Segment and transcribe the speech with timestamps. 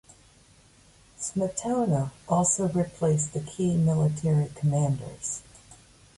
[1.19, 5.43] Smetona also replaced the key military commanders.